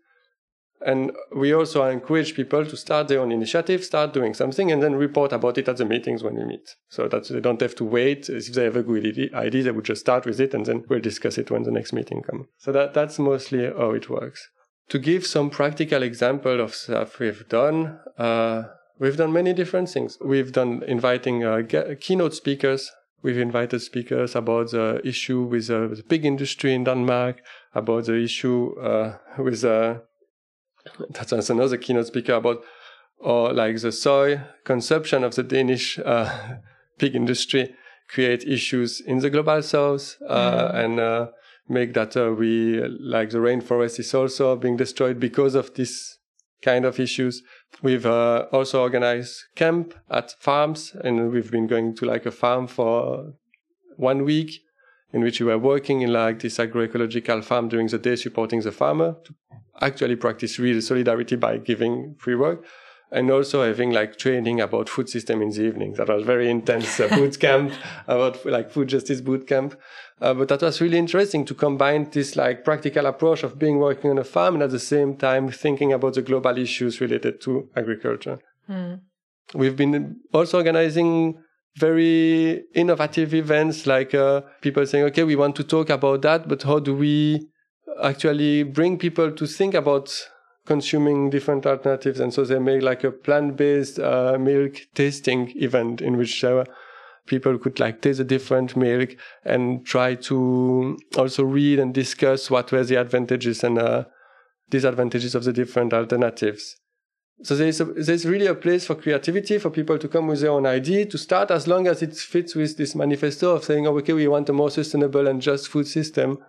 [0.85, 4.95] And we also encourage people to start their own initiative, start doing something, and then
[4.95, 6.75] report about it at the meetings when we meet.
[6.89, 8.29] So that they don't have to wait.
[8.29, 10.99] If they have a good idea, they would just start with it, and then we'll
[10.99, 12.47] discuss it when the next meeting comes.
[12.57, 14.49] So that, that's mostly how it works.
[14.89, 18.63] To give some practical example of stuff we've done, uh,
[18.99, 20.17] we've done many different things.
[20.23, 21.63] We've done inviting uh,
[21.99, 22.91] keynote speakers
[23.23, 27.41] We've invited speakers about the issue with uh, the pig industry in Denmark,
[27.73, 29.95] about the issue uh, with uh,
[31.10, 32.63] that's another keynote speaker about
[33.19, 36.58] or like the soy consumption of the Danish uh,
[36.97, 37.73] pig industry
[38.08, 40.76] create issues in the global south uh, mm.
[40.76, 41.28] and uh,
[41.67, 46.17] make that uh, we like the rainforest is also being destroyed because of this
[46.62, 47.43] kind of issues.
[47.82, 52.67] We've uh, also organized camp at farms and we've been going to like a farm
[52.67, 53.34] for
[53.97, 54.62] one week
[55.13, 58.71] in which we were working in like this agroecological farm during the day supporting the
[58.71, 59.33] farmer to
[59.81, 62.65] actually practice real solidarity by giving free work
[63.11, 65.93] and also having like training about food system in the evening.
[65.93, 67.73] That was very intense uh, boot camp
[68.05, 69.79] about like food justice boot camp.
[70.19, 74.09] Uh, but that was really interesting to combine this like practical approach of being working
[74.09, 77.69] on a farm and at the same time thinking about the global issues related to
[77.75, 78.39] agriculture.
[78.69, 78.99] Mm.
[79.53, 81.41] We've been also organizing
[81.75, 86.63] very innovative events like uh, people saying, okay, we want to talk about that, but
[86.63, 87.47] how do we
[88.03, 90.10] actually bring people to think about
[90.67, 92.19] consuming different alternatives.
[92.19, 96.65] And so they made like a plant-based uh, milk tasting event in which uh,
[97.25, 102.71] people could like taste a different milk and try to also read and discuss what
[102.71, 104.03] were the advantages and uh,
[104.69, 106.75] disadvantages of the different alternatives.
[107.43, 110.52] So there's, a, there's really a place for creativity, for people to come with their
[110.52, 113.97] own idea, to start as long as it fits with this manifesto of saying, oh,
[114.00, 116.39] okay, we want a more sustainable and just food system.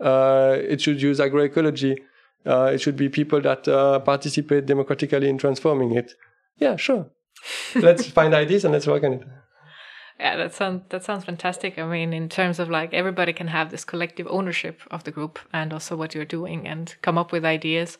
[0.00, 1.98] Uh, it should use agroecology
[2.44, 6.14] uh, it should be people that uh, participate democratically in transforming it.
[6.58, 7.06] Yeah, sure.
[7.74, 9.22] let's find ideas and let's work on it.
[10.18, 11.78] Yeah, that sounds that sounds fantastic.
[11.78, 15.38] I mean, in terms of like everybody can have this collective ownership of the group
[15.52, 17.98] and also what you're doing and come up with ideas.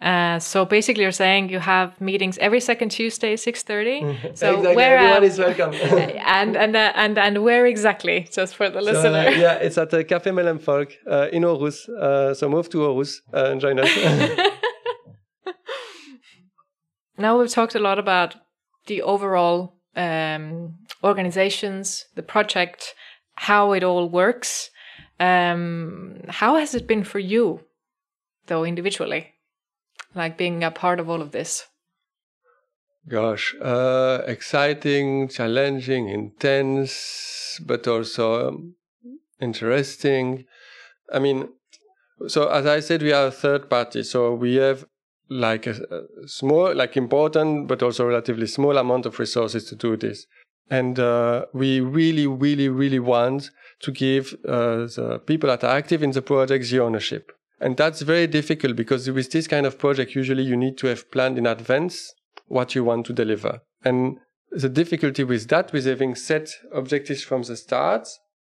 [0.00, 4.00] Uh, so basically, you're saying you have meetings every second Tuesday, six thirty.
[4.34, 4.76] So exactly.
[4.76, 5.74] where everyone is welcome.
[6.38, 8.28] and and uh, and and where exactly?
[8.30, 9.18] Just for the so, listener.
[9.18, 11.88] Uh, yeah, it's at the Café Mellemfolk uh, in Aarhus.
[11.88, 13.90] Uh, so move to Aarhus and join us.
[17.18, 18.36] now we've talked a lot about
[18.86, 22.94] the overall um, organizations, the project,
[23.34, 24.70] how it all works.
[25.18, 27.64] Um, how has it been for you,
[28.46, 29.34] though individually?
[30.14, 31.66] Like being a part of all of this?
[33.08, 38.74] Gosh, uh, exciting, challenging, intense, but also um,
[39.40, 40.44] interesting.
[41.12, 41.48] I mean,
[42.26, 44.84] so as I said, we are a third party, so we have
[45.30, 49.96] like a, a small, like important, but also relatively small amount of resources to do
[49.96, 50.26] this.
[50.70, 56.02] And uh, we really, really, really want to give uh, the people that are active
[56.02, 57.32] in the project the ownership.
[57.60, 61.10] And that's very difficult because with this kind of project, usually you need to have
[61.10, 62.14] planned in advance
[62.46, 63.60] what you want to deliver.
[63.84, 64.18] And
[64.50, 68.08] the difficulty with that, with having set objectives from the start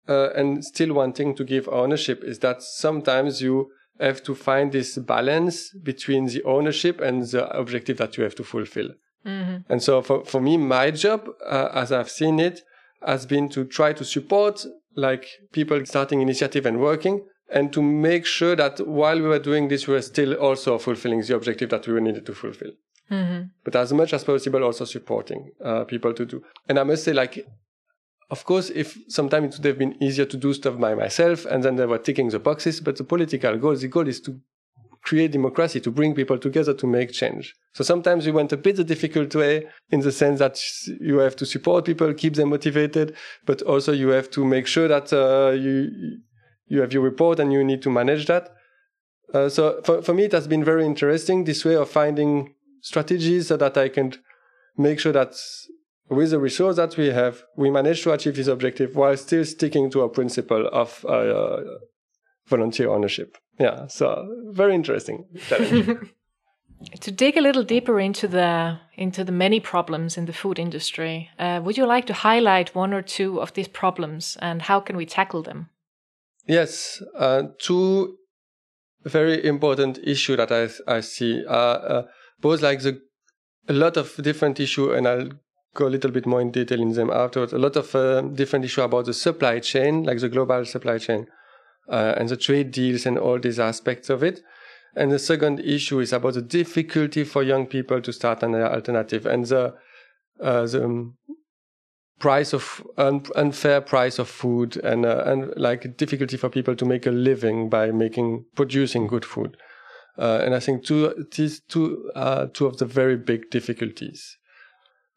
[0.08, 4.98] uh, and still wanting to give ownership, is that sometimes you have to find this
[4.98, 8.90] balance between the ownership and the objective that you have to fulfill.
[9.26, 9.72] Mm-hmm.
[9.72, 12.62] And so for, for me, my job, uh, as I've seen it,
[13.06, 18.26] has been to try to support like people starting initiative and working, and to make
[18.26, 21.88] sure that while we were doing this, we were still also fulfilling the objective that
[21.88, 22.72] we needed to fulfill.
[23.12, 23.44] Mm-hmm.
[23.64, 26.44] But as much as possible, also supporting uh, people to do.
[26.68, 27.46] And I must say, like,
[28.32, 31.64] of course, if sometimes it would have been easier to do stuff by myself, and
[31.64, 32.80] then they were ticking the boxes.
[32.80, 34.40] But the political goal, the goal is to
[35.04, 37.54] create democracy, to bring people together to make change.
[37.74, 40.60] So sometimes we went a bit the difficult way in the sense that
[41.02, 43.14] you have to support people, keep them motivated,
[43.46, 46.20] but also you have to make sure that uh, you
[46.74, 48.56] you have your report and you need to manage that.
[49.34, 53.48] Uh, so for, for me, it has been very interesting this way of finding strategies
[53.48, 54.14] so that I can
[54.76, 55.36] make sure that
[56.10, 59.92] with the resource that we have, we manage to achieve this objective while still sticking
[59.92, 61.62] to our principle of uh,
[62.48, 63.38] volunteer ownership.
[63.60, 65.26] Yeah, so very interesting
[67.00, 71.30] to dig a little deeper into the into the many problems in the food industry,
[71.40, 74.98] uh, would you like to highlight one or two of these problems and how can
[74.98, 75.70] we tackle them?
[76.48, 78.18] Yes, uh, two
[79.06, 82.04] very important issue that I I see are uh,
[82.40, 83.02] both like the
[83.70, 85.30] a lot of different issue, and I'll
[85.74, 87.54] go a little bit more in detail in them afterwards.
[87.54, 91.28] A lot of uh, different issue about the supply chain, like the global supply chain,
[91.90, 94.42] uh, and the trade deals and all these aspects of it.
[94.96, 99.26] And the second issue is about the difficulty for young people to start an alternative
[99.26, 99.74] and the,
[100.40, 101.12] uh, the
[102.20, 106.86] price of un- unfair price of food and, uh, and like difficulty for people to
[106.86, 109.58] make a living by making, producing good food.
[110.18, 114.38] Uh, and I think two, these two are two of the very big difficulties.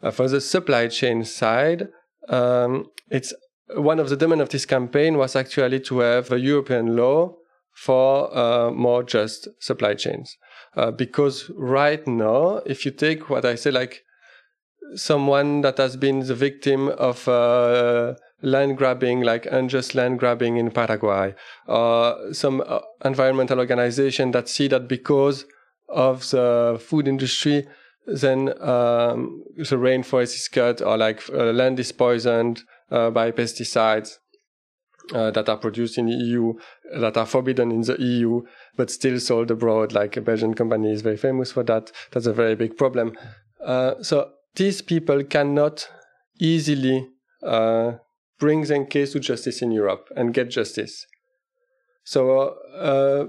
[0.02, 1.88] Uh, for the supply chain side,
[2.28, 3.32] um, it's
[3.74, 7.34] one of the demands of this campaign was actually to have a European law
[7.72, 10.36] for uh, more just supply chains.
[10.76, 14.02] Uh, because right now, if you take what I say, like
[14.94, 20.70] someone that has been the victim of uh, land grabbing, like unjust land grabbing in
[20.70, 21.34] Paraguay,
[21.66, 25.44] or some uh, environmental organization that see that because
[25.88, 27.66] of the food industry,
[28.06, 34.18] then um, the rainforest is cut or like uh, land is poisoned uh, by pesticides
[35.14, 36.52] uh, that are produced in the EU,
[36.98, 38.42] that are forbidden in the EU,
[38.76, 39.92] but still sold abroad.
[39.92, 41.90] Like a Belgian company is very famous for that.
[42.12, 43.16] That's a very big problem.
[43.64, 45.88] Uh, so these people cannot
[46.40, 47.08] easily
[47.42, 47.92] uh,
[48.38, 51.06] bring their case to justice in Europe and get justice.
[52.04, 53.26] So, uh,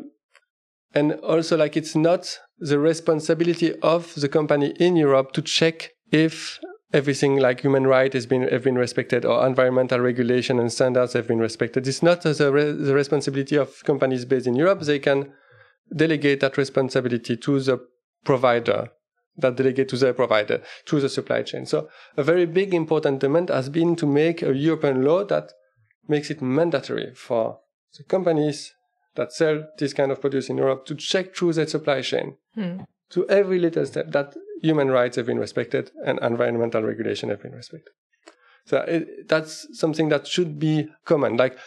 [0.94, 6.60] and also like it's not the responsibility of the company in Europe to check if
[6.94, 11.28] everything like human rights has been have been respected or environmental regulation and standards have
[11.28, 11.88] been respected.
[11.88, 14.82] It's not the, re- the responsibility of companies based in Europe.
[14.82, 15.34] They can
[15.96, 17.80] delegate that responsibility to the
[18.24, 18.90] provider,
[19.38, 21.66] that delegate to the provider, to the supply chain.
[21.66, 25.54] So a very big important demand has been to make a European law that
[26.08, 27.60] makes it mandatory for
[27.98, 28.74] the companies
[29.16, 32.78] that sell this kind of produce in Europe to check through their supply chain hmm.
[33.10, 37.54] to every little step that human rights have been respected and environmental regulation have been
[37.54, 37.94] respected.
[38.66, 41.38] So it, that's something that should be common.
[41.38, 41.58] Like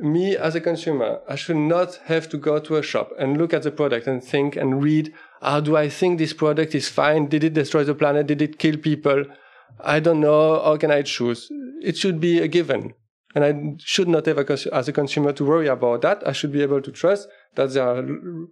[0.00, 3.54] me as a consumer, I should not have to go to a shop and look
[3.54, 7.26] at the product and think and read, how do I think this product is fine?
[7.26, 8.26] Did it destroy the planet?
[8.26, 9.24] Did it kill people?
[9.80, 10.62] I don't know.
[10.62, 11.48] How can I choose?
[11.82, 12.94] It should be a given.
[13.34, 16.26] And I should not have, a, as a consumer, to worry about that.
[16.26, 18.02] I should be able to trust that there are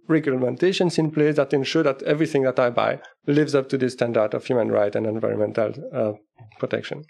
[0.07, 4.35] regulations in place that ensure that everything that I buy lives up to the standard
[4.35, 6.13] of human rights and environmental uh,
[6.59, 7.03] protection.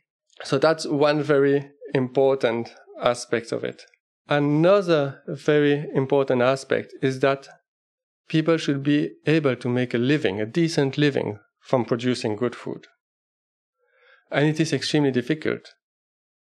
[0.43, 3.83] So that's one very important aspect of it.
[4.29, 7.47] Another very important aspect is that
[8.27, 12.88] people should be able to make a living, a decent living from producing good food.
[14.31, 15.73] And it is extremely difficult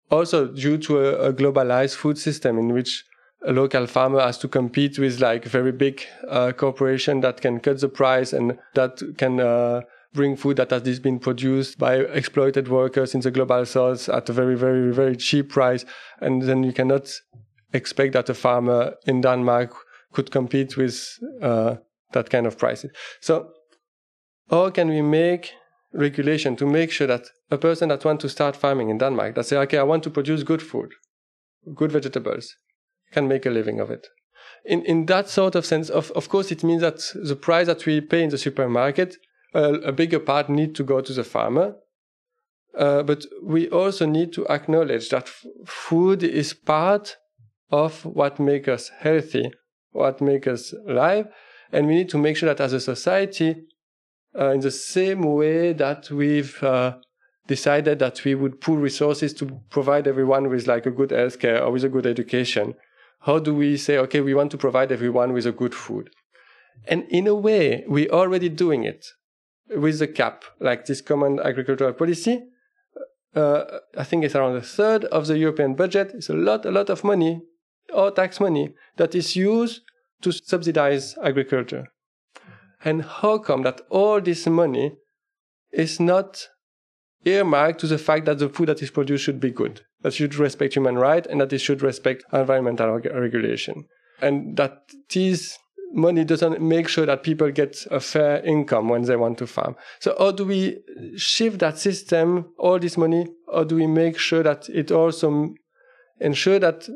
[0.09, 3.03] also due to a, a, globalized food system in which
[3.45, 7.79] a local farmer has to compete with like very big uh, corporation that can cut
[7.79, 9.81] the price and that can uh,
[10.13, 14.33] bring food that has been produced by exploited workers in the global south at a
[14.33, 15.85] very very very cheap price
[16.21, 17.11] and then you cannot
[17.73, 19.75] expect that a farmer in denmark
[20.17, 20.97] could compete with
[21.49, 21.71] uh,
[22.15, 22.91] that kind of prices
[23.27, 23.35] so
[24.49, 25.53] how can we make
[25.93, 29.45] regulation to make sure that a person that wants to start farming in Denmark, that
[29.45, 30.91] say, okay, I want to produce good food,
[31.75, 32.55] good vegetables,
[33.11, 34.07] can make a living of it.
[34.65, 37.85] In, in that sort of sense, of, of course, it means that the price that
[37.85, 39.15] we pay in the supermarket,
[39.55, 41.75] uh, a bigger part need to go to the farmer.
[42.77, 45.29] Uh, but we also need to acknowledge that
[45.65, 47.17] food is part
[47.71, 49.51] of what makes us healthy,
[49.97, 51.27] what makes us live.
[51.71, 53.67] And we need to make sure that as a society,
[54.37, 56.97] uh, in the same way that we've uh,
[57.47, 61.71] decided that we would pool resources to provide everyone with like a good healthcare or
[61.71, 62.75] with a good education.
[63.21, 66.09] How do we say, okay, we want to provide everyone with a good food?
[66.87, 69.07] And in a way, we're already doing it
[69.75, 72.43] with the CAP, like this common agricultural policy.
[73.35, 73.63] Uh,
[73.97, 76.11] I think it's around a third of the European budget.
[76.13, 77.41] It's a lot, a lot of money,
[77.93, 79.81] or tax money, that is used
[80.21, 81.87] to subsidize agriculture.
[82.83, 84.93] And how come that all this money
[85.71, 86.47] is not
[87.25, 90.35] earmarked to the fact that the food that is produced should be good, that should
[90.35, 93.85] respect human rights, and that it should respect environmental regulation,
[94.21, 95.57] and that this
[95.93, 99.75] money doesn't make sure that people get a fair income when they want to farm.
[99.99, 100.79] So how do we
[101.15, 105.53] shift that system, all this money, how do we make sure that it also
[106.19, 106.87] ensure that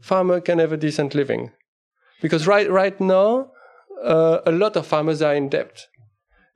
[0.00, 1.50] farmer can have a decent living?
[2.20, 3.50] Because right, right now,
[4.04, 5.86] uh, a lot of farmers are in debt,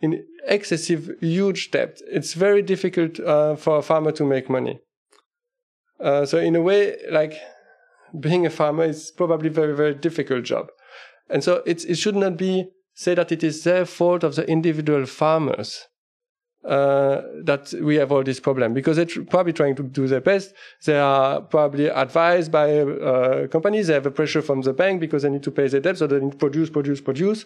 [0.00, 2.00] in excessive, huge debt.
[2.10, 4.80] It's very difficult uh, for a farmer to make money.
[6.00, 7.34] Uh, so in a way, like
[8.18, 10.68] being a farmer is probably a very, very difficult job.
[11.28, 14.48] And so it, it should not be said that it is their fault of the
[14.48, 15.86] individual farmers
[16.64, 20.20] uh, that we have all this problem because they're tr- probably trying to do their
[20.20, 20.54] best.
[20.84, 23.88] They are probably advised by uh, companies.
[23.88, 26.06] They have a pressure from the bank because they need to pay their debt, so
[26.06, 27.44] they need to produce, produce, produce.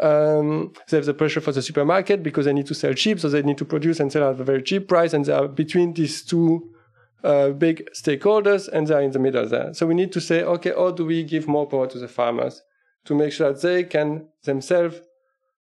[0.00, 3.28] Um, they have the pressure for the supermarket because they need to sell cheap, so
[3.28, 5.14] they need to produce and sell at a very cheap price.
[5.14, 6.70] And they are between these two
[7.24, 9.72] uh, big stakeholders, and they're in the middle there.
[9.72, 12.62] So we need to say, okay, how do we give more power to the farmers
[13.06, 15.00] to make sure that they can themselves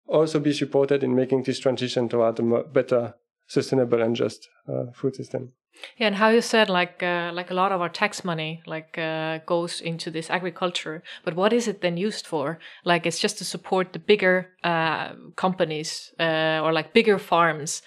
[0.08, 3.16] also be supported in making this transition toward a better,
[3.48, 5.54] sustainable, and just uh, food system.
[5.98, 8.98] Yeah, and how you said, like, uh, like a lot of our tax money, like,
[8.98, 11.04] uh, goes into this agriculture.
[11.24, 12.60] But what is it then used for?
[12.86, 17.82] Like, it's just to support the bigger uh, companies uh, or like bigger farms,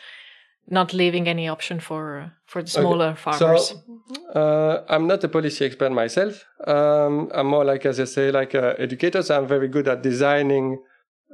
[0.68, 3.20] not leaving any option for for the smaller okay.
[3.20, 3.68] farmers.
[3.68, 6.44] So, uh, I'm not a policy expert myself.
[6.66, 9.30] Um, I'm more like, as I say, like uh, educators.
[9.30, 10.78] I'm very good at designing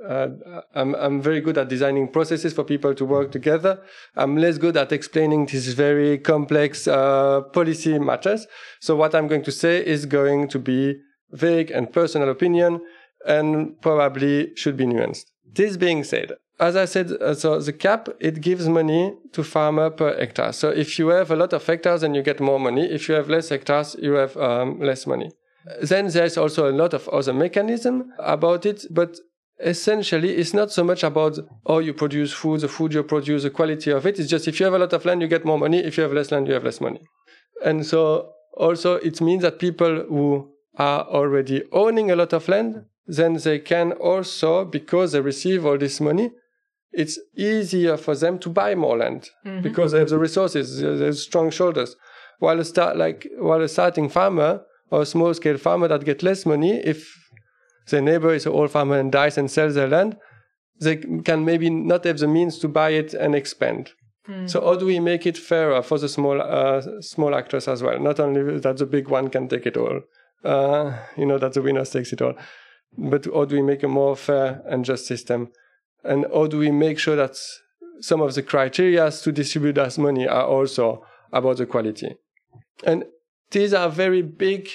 [0.09, 0.29] uh,
[0.75, 3.81] I'm, I'm very good at designing processes for people to work together.
[4.17, 8.47] I'm less good at explaining these very complex uh, policy matters.
[8.81, 11.01] So what I'm going to say is going to be
[11.33, 12.81] vague and personal opinion
[13.27, 15.27] and probably should be nuanced.
[15.53, 19.91] This being said, as I said, uh, so the cap, it gives money to farmer
[19.91, 20.53] per hectare.
[20.53, 22.85] So if you have a lot of hectares, and you get more money.
[22.85, 25.33] If you have less hectares, you have um, less money.
[25.83, 29.19] Then there's also a lot of other mechanism about it, but
[29.61, 33.51] essentially it's not so much about how you produce food, the food you produce, the
[33.51, 34.19] quality of it.
[34.19, 35.79] It's just if you have a lot of land, you get more money.
[35.79, 37.01] If you have less land, you have less money.
[37.65, 42.85] And so also it means that people who are already owning a lot of land,
[43.07, 46.31] then they can also, because they receive all this money,
[46.93, 49.63] it's easier for them to buy more land mm-hmm.
[49.63, 51.97] because they have the resources, they have strong shoulders.
[52.39, 56.23] While a start like while a starting farmer or a small scale farmer that get
[56.23, 57.24] less money, if
[57.89, 60.17] their neighbor is an old farmer and dies and sells their land,
[60.81, 63.93] they can maybe not have the means to buy it and expand.
[64.29, 64.49] Mm.
[64.49, 67.99] So how do we make it fairer for the small uh, small actors as well?
[68.01, 70.01] Not only that the big one can take it all,
[70.45, 72.35] uh, you know that the winner takes it all,
[72.97, 75.53] but how do we make a more fair and just system?
[76.05, 77.37] And how do we make sure that
[78.01, 82.17] some of the criteria to distribute that money are also about the quality?
[82.85, 83.05] And
[83.51, 84.69] these are very big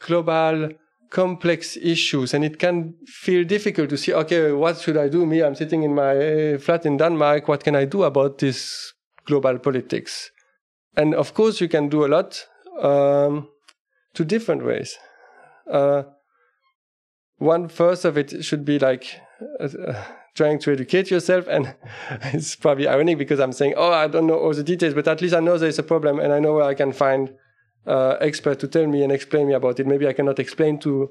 [0.00, 0.70] global
[1.14, 5.24] complex issues and it can feel difficult to see okay what should i do?
[5.24, 7.46] Me i'm sitting in my uh, flat in denmark.
[7.46, 8.92] What can i do about this
[9.24, 10.32] global politics?
[10.96, 12.48] And of course you can do a lot
[12.82, 13.48] um,
[14.14, 14.98] to different ways.
[15.70, 16.02] Uh,
[17.38, 19.20] one first of it should be like
[19.60, 19.94] uh,
[20.34, 21.74] trying to educate yourself and
[22.34, 25.20] it's probably ironic because i'm saying oh i don't know all the details but at
[25.20, 27.32] least i know there's a problem and i know where i can find
[27.86, 29.86] uh, expert to tell me and explain me about it.
[29.86, 31.10] Maybe I cannot explain to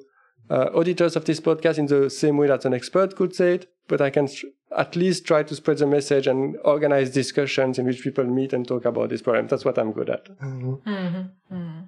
[0.49, 3.71] uh, auditors of this podcast in the same way that an expert could say it,
[3.87, 4.27] but I can
[4.75, 8.67] at least try to spread the message and organize discussions in which people meet and
[8.67, 9.47] talk about this problem.
[9.47, 10.25] That's what I'm good at.
[10.39, 10.89] Mm-hmm.
[10.89, 11.55] Mm-hmm.
[11.55, 11.79] Mm-hmm.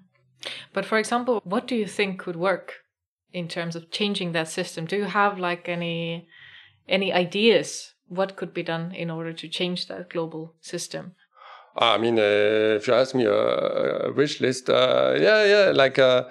[0.74, 2.74] But for example, what do you think could work
[3.34, 4.86] in terms of changing that system?
[4.86, 6.28] Do you have like any
[6.88, 11.16] any ideas what could be done in order to change that global system?
[11.78, 16.00] I mean, uh, if you ask me a, a wish list, uh, yeah, yeah, like
[16.00, 16.24] uh,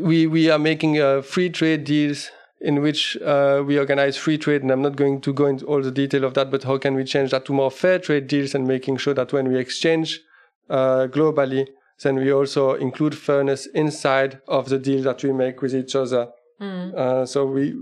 [0.00, 2.30] we we are making uh, free trade deals
[2.60, 5.80] in which uh, we organize free trade, and I'm not going to go into all
[5.80, 8.54] the detail of that, but how can we change that to more fair trade deals
[8.54, 10.20] and making sure that when we exchange
[10.68, 11.68] uh, globally,
[12.02, 16.28] then we also include fairness inside of the deal that we make with each other.
[16.60, 17.28] Mm.
[17.28, 17.72] so we,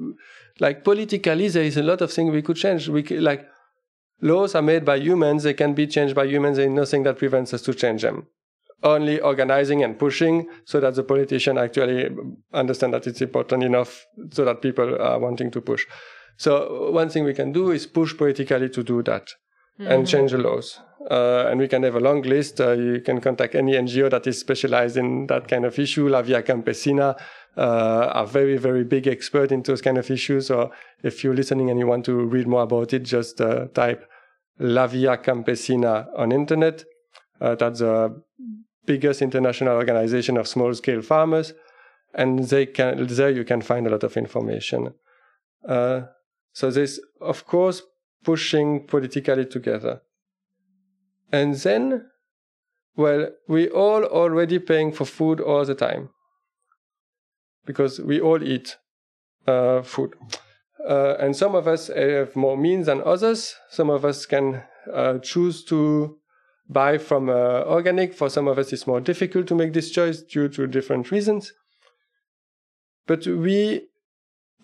[0.61, 2.91] like politically, there is a lot of things we could change.
[2.91, 3.49] We like
[4.21, 7.19] Laws are made by humans, they can be changed by humans, there is nothing that
[7.19, 8.27] prevents us to change them.
[8.83, 12.09] Only organizing and pushing so that the politician actually
[12.53, 15.85] understand that it's important enough so that people are wanting to push.
[16.37, 19.29] So one thing we can do is push politically to do that
[19.79, 19.91] mm-hmm.
[19.91, 20.81] and change the laws.
[21.11, 22.61] Uh, and we can have a long list.
[22.61, 26.09] Uh, you can contact any NGO that is specialized in that kind of issue.
[26.09, 27.17] La Via Campesina
[27.57, 30.49] uh, are very, very big expert in those kind of issues.
[30.49, 30.73] So
[31.03, 34.09] if you're listening and you want to read more about it, just uh, type
[34.59, 36.85] La Via Campesina on internet.
[37.41, 38.21] Uh, that's the
[38.85, 41.53] biggest international organization of small scale farmers.
[42.15, 44.95] And they can, there you can find a lot of information.
[45.69, 46.03] Uh,
[46.53, 47.83] so this, of course,
[48.27, 50.03] pushing politically together.
[51.33, 52.07] And then,
[52.97, 56.11] well, we all already paying for food all the time
[57.65, 58.77] because we all eat
[59.47, 60.15] uh, food.
[60.89, 63.55] Uh, and some of us have more means than others.
[63.71, 64.63] Some of us can
[64.93, 66.19] uh, choose to
[66.69, 68.13] buy from uh, organic.
[68.13, 71.53] For some of us, it's more difficult to make this choice due to different reasons.
[73.07, 73.83] But we,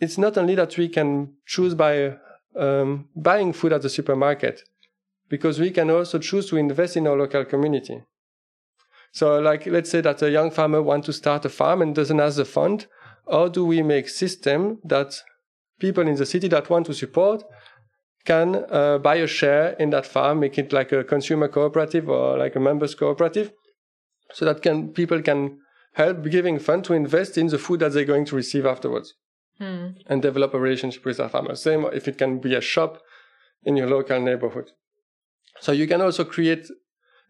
[0.00, 2.16] it's not only that we can choose by
[2.56, 4.62] um, buying food at the supermarket,
[5.28, 8.02] because we can also choose to invest in our local community.
[9.12, 12.18] So, like, let's say that a young farmer wants to start a farm and doesn't
[12.18, 12.86] have the fund.
[13.30, 15.22] How do we make system that
[15.78, 17.44] people in the city that want to support
[18.24, 22.38] can uh, buy a share in that farm, make it like a consumer cooperative or
[22.38, 23.52] like a members cooperative,
[24.32, 25.58] so that can people can
[25.94, 29.14] help giving fund to invest in the food that they're going to receive afterwards
[29.62, 29.86] hmm.
[30.06, 31.54] and develop a relationship with their farmer.
[31.54, 33.00] Same if it can be a shop
[33.64, 34.70] in your local neighborhood.
[35.60, 36.66] So you can also create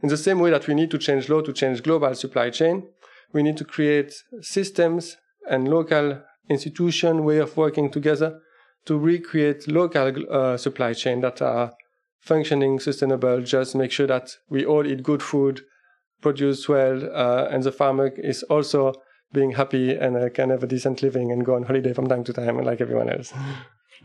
[0.03, 2.89] in the same way that we need to change law to change global supply chain,
[3.33, 5.17] we need to create systems
[5.49, 8.41] and local institution way of working together
[8.85, 11.73] to recreate local uh, supply chain that are
[12.21, 15.61] functioning, sustainable, just make sure that we all eat good food,
[16.21, 18.93] produce well, uh, and the farmer is also
[19.33, 22.25] being happy and uh, can have a decent living and go on holiday from time
[22.25, 23.33] to time like everyone else.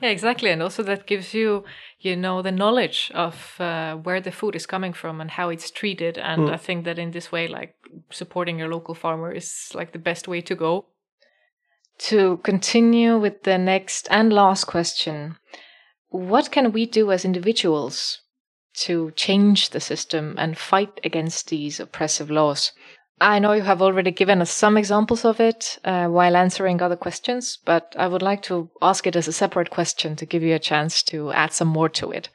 [0.02, 1.64] Yeah, exactly, and also that gives you,
[2.00, 5.72] you know, the knowledge of uh, where the food is coming from and how it's
[5.72, 6.20] treated.
[6.20, 6.54] And mm.
[6.54, 7.76] I think that in this way, like
[8.12, 10.86] supporting your local farmer is like the best way to go.
[12.10, 15.38] To continue with the next and last question,
[16.10, 18.22] what can we do as individuals
[18.76, 22.72] to change the system and fight against these oppressive laws?
[23.20, 26.96] I know you have already given us some examples of it uh, while answering other
[26.96, 30.54] questions, but I would like to ask it as a separate question to give you
[30.54, 32.30] a chance to add some more to it.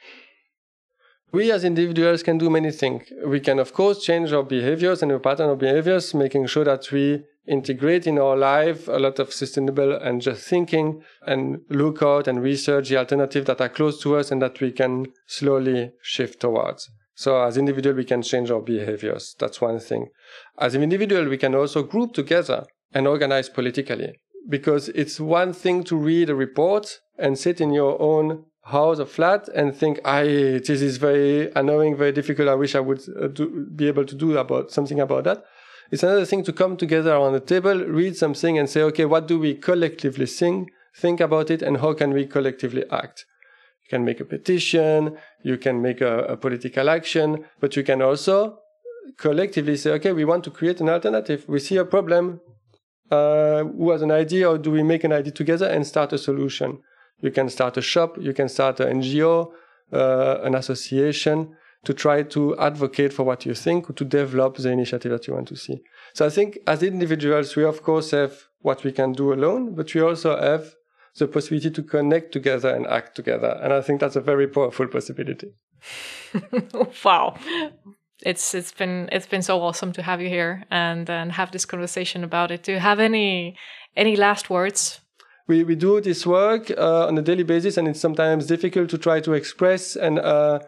[1.33, 3.05] We as individuals can do many things.
[3.25, 6.91] We can, of course, change our behaviors and our pattern of behaviors, making sure that
[6.91, 12.29] we integrate in our life a lot of sustainable and just thinking and look out
[12.29, 16.41] and research the alternatives that are close to us and that we can slowly shift
[16.41, 16.91] towards.
[17.15, 19.35] So as individual, we can change our behaviors.
[19.39, 20.09] That's one thing.
[20.59, 24.15] As an individual, we can also group together and organize politically
[24.49, 29.07] because it's one thing to read a report and sit in your own house or
[29.07, 32.49] flat and think, I, this is very annoying, very difficult.
[32.49, 35.45] I wish I would uh, do, be able to do about something about that.
[35.91, 39.29] It's another thing to come together on the table, read something and say, okay, what
[39.29, 43.27] do we collectively think, think about it and how can we collectively act?
[43.93, 48.35] Can make a petition, you can make a, a political action, but you can also
[49.19, 51.45] collectively say, okay, we want to create an alternative.
[51.47, 52.41] We see a problem.
[53.11, 56.19] Uh, who has an idea, or do we make an idea together and start a
[56.29, 56.79] solution?
[57.21, 59.53] You can start a shop, you can start an NGO,
[59.93, 65.13] uh, an association to try to advocate for what you think, to develop the initiative
[65.13, 65.83] that you want to see.
[66.15, 69.93] So I think as individuals, we of course have what we can do alone, but
[69.95, 70.75] we also have
[71.19, 73.59] the possibility to connect together and act together.
[73.63, 75.53] And I think that's a very powerful possibility.
[77.05, 77.37] wow.
[78.25, 81.65] It's it's been it's been so awesome to have you here and and have this
[81.65, 82.63] conversation about it.
[82.63, 83.57] Do you have any
[83.97, 85.01] any last words?
[85.49, 88.99] We we do this work uh, on a daily basis, and it's sometimes difficult to
[88.99, 90.61] try to express and uh,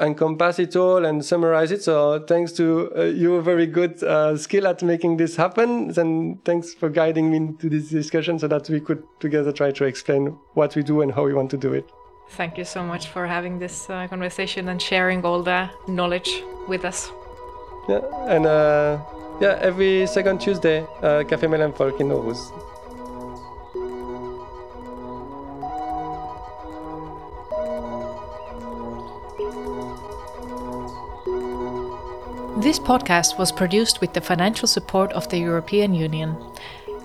[0.00, 1.82] encompass it all and summarize it.
[1.82, 5.92] So thanks to uh, your very good uh, skill at making this happen.
[5.98, 9.84] And thanks for guiding me into this discussion so that we could together try to
[9.84, 11.90] explain what we do and how we want to do it.
[12.30, 16.84] Thank you so much for having this uh, conversation and sharing all the knowledge with
[16.84, 17.10] us.
[17.88, 18.98] Yeah, and uh,
[19.40, 22.71] yeah, every second Tuesday, uh, Café Mellemfolk in Aarhus.
[32.62, 36.36] This podcast was produced with the financial support of the European Union.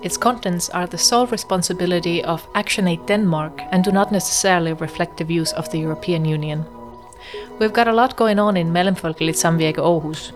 [0.02, 5.24] Its contents are the sole responsibility of ActionAid Denmark and do not necessarily reflect the
[5.24, 6.64] views of the European Union.
[7.58, 10.30] We've got a lot going on in Mellemfolkeligt Samvirke Aarhus.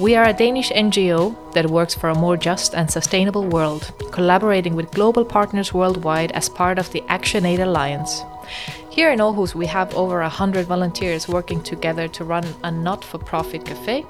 [0.00, 4.74] We are a Danish NGO that works for a more just and sustainable world, collaborating
[4.74, 8.24] with global partners worldwide as part of the ActionAid Alliance.
[8.90, 13.18] Here in Aarhus, we have over 100 volunteers working together to run a not for
[13.18, 14.06] profit cafe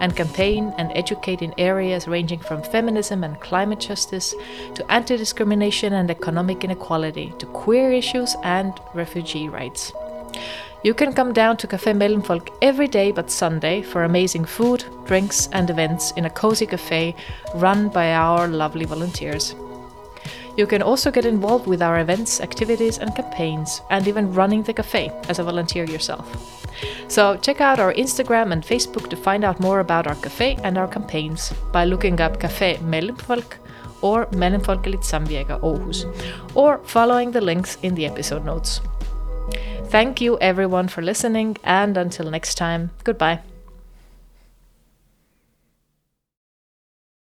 [0.00, 4.34] and campaign and educate in areas ranging from feminism and climate justice
[4.74, 9.92] to anti discrimination and economic inequality to queer issues and refugee rights.
[10.84, 15.48] You can come down to Café Mellemfolk every day but Sunday for amazing food, drinks,
[15.52, 17.16] and events in a cozy cafe
[17.54, 19.56] run by our lovely volunteers.
[20.58, 24.74] You can also get involved with our events, activities, and campaigns, and even running the
[24.74, 26.26] cafe as a volunteer yourself.
[27.06, 30.76] So check out our Instagram and Facebook to find out more about our cafe and
[30.76, 33.58] our campaigns by looking up Café Mellemfolk
[34.02, 36.04] or Mellemfolkeligt Samvirke Aarhus,
[36.56, 38.80] or following the links in the episode notes.
[39.90, 43.40] Thank you everyone for listening, and until next time, goodbye.